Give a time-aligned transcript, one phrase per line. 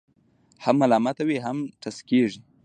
[0.63, 2.41] هم ملامته وي، هم ټسکېږي.